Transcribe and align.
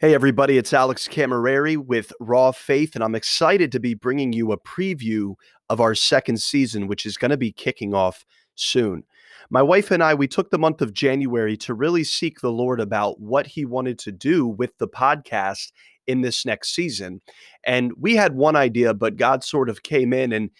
Hey, 0.00 0.14
everybody, 0.14 0.56
it's 0.58 0.72
Alex 0.72 1.08
Camerari 1.08 1.76
with 1.76 2.12
Raw 2.20 2.52
Faith, 2.52 2.94
and 2.94 3.02
I'm 3.02 3.16
excited 3.16 3.72
to 3.72 3.80
be 3.80 3.94
bringing 3.94 4.32
you 4.32 4.52
a 4.52 4.60
preview 4.60 5.34
of 5.68 5.80
our 5.80 5.96
second 5.96 6.40
season, 6.40 6.86
which 6.86 7.04
is 7.04 7.16
going 7.16 7.32
to 7.32 7.36
be 7.36 7.50
kicking 7.50 7.94
off 7.94 8.24
soon. 8.54 9.02
My 9.50 9.60
wife 9.60 9.90
and 9.90 10.00
I, 10.00 10.14
we 10.14 10.28
took 10.28 10.50
the 10.50 10.58
month 10.58 10.82
of 10.82 10.92
January 10.92 11.56
to 11.56 11.74
really 11.74 12.04
seek 12.04 12.40
the 12.40 12.52
Lord 12.52 12.78
about 12.78 13.20
what 13.20 13.48
He 13.48 13.64
wanted 13.64 13.98
to 13.98 14.12
do 14.12 14.46
with 14.46 14.78
the 14.78 14.86
podcast 14.86 15.72
in 16.06 16.20
this 16.20 16.46
next 16.46 16.76
season. 16.76 17.20
And 17.64 17.90
we 17.98 18.14
had 18.14 18.36
one 18.36 18.54
idea, 18.54 18.94
but 18.94 19.16
God 19.16 19.42
sort 19.42 19.68
of 19.68 19.82
came 19.82 20.12
in 20.12 20.32
and 20.32 20.50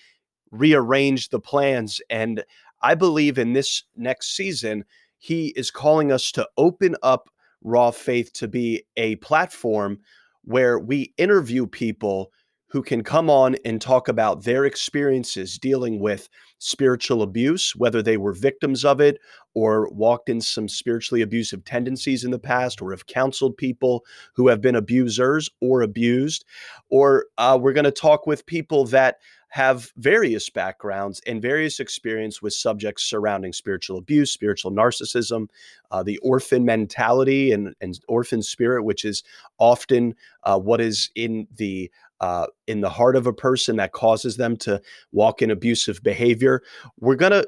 rearranged 0.51 1.31
the 1.31 1.39
plans. 1.39 2.01
And 2.11 2.43
I 2.83 2.97
believe 2.97 3.39
in 3.39 3.53
this 3.53 3.85
next 3.95 4.35
season, 4.35 4.85
He 5.17 5.55
is 5.55 5.71
calling 5.71 6.11
us 6.11 6.33
to 6.33 6.49
open 6.57 6.97
up 7.05 7.31
Raw 7.63 7.91
Faith 7.91 8.33
to 8.35 8.49
be 8.49 8.85
a 8.97 9.17
platform 9.17 10.01
where 10.45 10.79
we 10.79 11.13
interview 11.19 11.67
people 11.67 12.31
who 12.71 12.83
can 12.83 13.03
come 13.03 13.31
on 13.31 13.57
and 13.65 13.81
talk 13.81 14.09
about 14.09 14.45
their 14.45 14.65
experiences 14.65 15.59
dealing 15.59 16.01
with 16.01 16.29
spiritual 16.59 17.23
abuse, 17.23 17.75
whether 17.75 18.03
they 18.03 18.17
were 18.17 18.33
victims 18.33 18.85
of 18.85 19.01
it 19.01 19.19
or 19.55 19.89
walked 19.91 20.29
in 20.29 20.41
some 20.41 20.69
spiritually 20.69 21.23
abusive 21.23 21.65
tendencies 21.65 22.25
in 22.25 22.31
the 22.31 22.39
past, 22.39 22.81
or 22.81 22.91
have 22.91 23.07
counseled 23.07 23.57
people 23.57 24.05
who 24.35 24.49
have 24.49 24.61
been 24.61 24.77
abusers 24.77 25.51
or 25.61 25.83
abused. 25.83 26.45
Or 26.91 27.27
uh, 27.39 27.59
we're 27.61 27.73
going 27.73 27.85
to 27.85 27.91
talk 27.91 28.27
with 28.27 28.47
people 28.47 28.85
that 28.87 29.17
have 29.51 29.91
various 29.97 30.51
backgrounds 30.51 31.23
and 31.27 31.41
various 31.41 31.81
experience 31.81 32.43
with 32.43 32.53
subjects 32.53 33.05
surrounding 33.05 33.53
spiritual 33.53 33.97
abuse, 33.97 34.31
spiritual 34.31 34.71
narcissism, 34.71 35.49
uh, 35.91 36.03
the 36.03 36.19
orphan 36.19 36.65
mentality 36.65 37.53
and, 37.53 37.75
and 37.81 37.99
orphan 38.09 38.43
spirit, 38.43 38.85
which 38.85 39.05
is 39.05 39.23
often 39.59 40.15
uh, 40.45 40.59
what 40.59 40.81
is 40.81 41.11
in 41.15 41.47
the 41.57 41.91
uh, 42.21 42.47
in 42.67 42.81
the 42.81 42.91
heart 42.91 43.15
of 43.15 43.27
a 43.27 43.33
person 43.33 43.77
that 43.77 43.93
causes 43.93 44.37
them 44.37 44.57
to 44.57 44.81
walk 45.13 45.41
in 45.41 45.51
abusive 45.51 46.03
behavior. 46.03 46.63
We're 46.99 47.15
gonna 47.15 47.45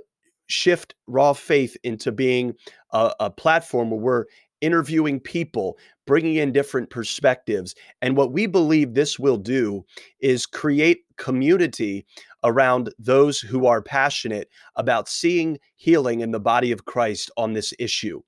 shift 0.50 0.94
raw 1.06 1.32
faith 1.32 1.76
into 1.82 2.12
being 2.12 2.54
a, 2.92 3.12
a 3.20 3.30
platform 3.30 3.90
where 3.90 4.00
we're 4.00 4.24
interviewing 4.60 5.20
people, 5.20 5.78
bringing 6.06 6.36
in 6.36 6.52
different 6.52 6.90
perspectives. 6.90 7.74
And 8.02 8.16
what 8.16 8.32
we 8.32 8.46
believe 8.46 8.94
this 8.94 9.18
will 9.18 9.38
do 9.38 9.84
is 10.20 10.46
create 10.46 11.00
community 11.16 12.04
around 12.44 12.92
those 12.98 13.40
who 13.40 13.66
are 13.66 13.82
passionate 13.82 14.48
about 14.76 15.08
seeing 15.08 15.58
healing 15.76 16.20
in 16.20 16.30
the 16.30 16.40
body 16.40 16.72
of 16.72 16.84
Christ 16.84 17.30
on 17.36 17.52
this 17.52 17.72
issue. 17.78 18.20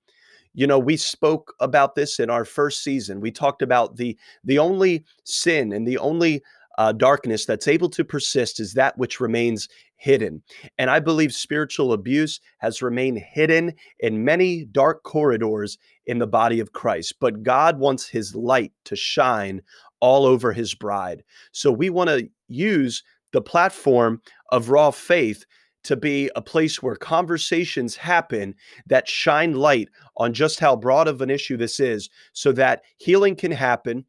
You 0.55 0.67
know, 0.67 0.79
we 0.79 0.99
spoke 0.99 1.55
about 1.61 1.95
this 1.95 2.21
in 2.21 2.29
our 2.29 2.45
first 2.45 2.83
season. 2.83 3.21
We 3.21 3.31
talked 3.31 3.63
about 3.63 3.97
the 3.97 4.19
the 4.45 4.59
only 4.59 5.05
sin 5.25 5.73
and 5.73 5.89
the 5.89 5.97
only 5.97 6.43
uh, 6.79 6.93
darkness 6.93 7.45
that's 7.45 7.69
able 7.69 7.89
to 7.91 8.05
persist 8.05 8.61
is 8.61 8.75
that 8.75 8.97
which 8.99 9.21
remains 9.21 9.69
hidden. 9.97 10.43
And 10.79 10.91
I 10.91 10.99
believe 11.01 11.33
spiritual 11.33 11.93
abuse 11.93 12.41
has 12.59 12.83
remained 12.83 13.19
hidden 13.19 13.75
in 14.01 14.25
many 14.25 14.65
dark 14.65 15.05
corridors 15.05 15.79
in 16.07 16.19
the 16.19 16.27
body 16.27 16.59
of 16.61 16.73
Christ. 16.73 17.15
But 17.21 17.43
God 17.43 17.79
wants 17.79 18.09
his 18.09 18.35
light 18.35 18.73
to 18.87 18.97
shine 18.97 19.63
all 20.01 20.27
over 20.27 20.53
his 20.53 20.75
bride. 20.75 21.23
So 21.53 21.71
we 21.71 21.89
want 21.89 22.11
to 22.11 22.29
use 22.49 23.05
the 23.33 23.41
platform 23.41 24.21
of 24.51 24.71
raw 24.71 24.91
faith 24.91 25.45
to 25.85 25.97
be 25.97 26.31
a 26.37 26.43
place 26.43 26.83
where 26.83 26.97
conversations 26.97 27.97
happen 27.97 28.55
that 28.87 29.09
shine 29.09 29.55
light 29.55 29.89
on 30.17 30.33
just 30.33 30.61
how 30.61 30.77
broad 30.77 31.09
of 31.09 31.21
an 31.21 31.31
issue 31.31 31.57
this 31.57 31.81
is 31.81 32.09
so 32.33 32.53
that 32.53 32.83
healing 32.99 33.35
can 33.35 33.51
happen 33.51 34.05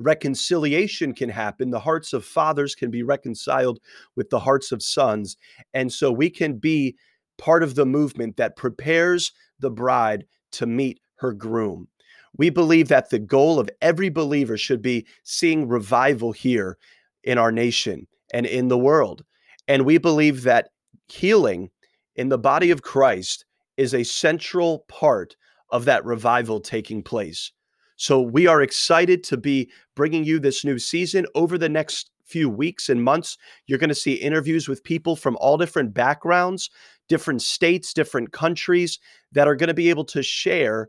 reconciliation 0.00 1.14
can 1.14 1.28
happen. 1.28 1.70
The 1.70 1.80
hearts 1.80 2.12
of 2.12 2.24
fathers 2.24 2.74
can 2.74 2.90
be 2.90 3.02
reconciled 3.02 3.78
with 4.16 4.30
the 4.30 4.40
hearts 4.40 4.72
of 4.72 4.82
sons. 4.82 5.36
And 5.74 5.92
so 5.92 6.10
we 6.10 6.30
can 6.30 6.58
be 6.58 6.96
part 7.38 7.62
of 7.62 7.74
the 7.74 7.86
movement 7.86 8.36
that 8.36 8.56
prepares 8.56 9.32
the 9.60 9.70
bride 9.70 10.24
to 10.52 10.66
meet 10.66 11.00
her 11.16 11.32
groom. 11.32 11.88
We 12.36 12.50
believe 12.50 12.88
that 12.88 13.10
the 13.10 13.18
goal 13.18 13.58
of 13.58 13.70
every 13.80 14.08
believer 14.08 14.56
should 14.56 14.82
be 14.82 15.06
seeing 15.24 15.68
revival 15.68 16.32
here 16.32 16.78
in 17.22 17.38
our 17.38 17.52
nation 17.52 18.06
and 18.32 18.46
in 18.46 18.68
the 18.68 18.78
world. 18.78 19.24
And 19.68 19.84
we 19.84 19.98
believe 19.98 20.42
that 20.44 20.70
healing 21.08 21.70
in 22.16 22.28
the 22.28 22.38
body 22.38 22.70
of 22.70 22.82
Christ 22.82 23.44
is 23.76 23.94
a 23.94 24.04
central 24.04 24.84
part 24.88 25.36
of 25.70 25.84
that 25.84 26.04
revival 26.04 26.60
taking 26.60 27.02
place. 27.02 27.52
So 28.00 28.22
we 28.22 28.46
are 28.46 28.62
excited 28.62 29.22
to 29.24 29.36
be 29.36 29.70
bringing 29.94 30.24
you 30.24 30.38
this 30.38 30.64
new 30.64 30.78
season 30.78 31.26
over 31.34 31.58
the 31.58 31.68
next 31.68 32.10
few 32.24 32.48
weeks 32.48 32.88
and 32.88 33.04
months. 33.04 33.36
You're 33.66 33.78
going 33.78 33.90
to 33.90 33.94
see 33.94 34.14
interviews 34.14 34.68
with 34.68 34.82
people 34.82 35.16
from 35.16 35.36
all 35.38 35.58
different 35.58 35.92
backgrounds, 35.92 36.70
different 37.10 37.42
states, 37.42 37.92
different 37.92 38.32
countries 38.32 38.98
that 39.32 39.46
are 39.46 39.54
going 39.54 39.68
to 39.68 39.74
be 39.74 39.90
able 39.90 40.06
to 40.06 40.22
share 40.22 40.88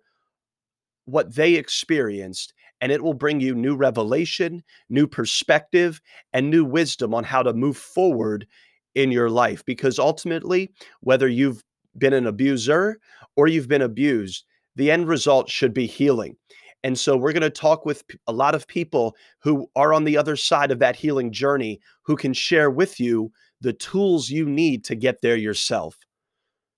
what 1.03 1.35
they 1.35 1.55
experienced 1.55 2.53
and 2.79 2.93
it 2.93 3.03
will 3.03 3.13
bring 3.13 3.41
you 3.41 3.55
new 3.55 3.75
revelation, 3.75 4.63
new 4.87 5.05
perspective, 5.05 5.99
and 6.31 6.49
new 6.49 6.63
wisdom 6.63 7.13
on 7.13 7.25
how 7.25 7.43
to 7.43 7.53
move 7.53 7.75
forward 7.75 8.47
in 8.95 9.11
your 9.11 9.29
life. 9.29 9.65
Because 9.65 9.99
ultimately, 9.99 10.71
whether 11.01 11.27
you've 11.27 11.61
been 11.97 12.13
an 12.13 12.25
abuser 12.25 12.99
or 13.35 13.47
you've 13.47 13.67
been 13.67 13.81
abused, 13.81 14.45
the 14.77 14.89
end 14.89 15.09
result 15.09 15.49
should 15.49 15.73
be 15.73 15.85
healing. 15.85 16.37
And 16.83 16.97
so 16.97 17.15
we're 17.15 17.33
going 17.33 17.41
to 17.41 17.49
talk 17.49 17.85
with 17.85 18.03
a 18.27 18.33
lot 18.33 18.55
of 18.55 18.67
people 18.67 19.15
who 19.39 19.69
are 19.75 19.93
on 19.93 20.03
the 20.03 20.17
other 20.17 20.35
side 20.35 20.71
of 20.71 20.79
that 20.79 20.95
healing 20.95 21.31
journey 21.31 21.79
who 22.03 22.15
can 22.15 22.33
share 22.33 22.71
with 22.71 22.99
you 22.99 23.31
the 23.61 23.73
tools 23.73 24.29
you 24.29 24.45
need 24.45 24.83
to 24.85 24.95
get 24.95 25.21
there 25.21 25.35
yourself. 25.35 25.97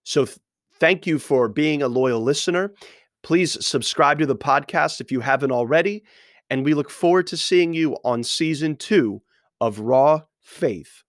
So 0.03 0.25
th- 0.25 0.37
thank 0.79 1.07
you 1.07 1.19
for 1.19 1.47
being 1.47 1.81
a 1.81 1.87
loyal 1.87 2.21
listener. 2.21 2.73
Please 3.21 3.65
subscribe 3.65 4.19
to 4.19 4.25
the 4.25 4.35
podcast 4.35 4.99
if 4.99 5.11
you 5.11 5.21
haven't 5.21 5.51
already. 5.51 6.03
And 6.49 6.65
we 6.65 6.73
look 6.73 6.89
forward 6.89 7.27
to 7.27 7.37
seeing 7.37 7.73
you 7.73 7.95
on 8.03 8.23
season 8.23 8.75
two 8.75 9.21
of 9.61 9.79
Raw 9.79 10.23
Faith. 10.41 11.02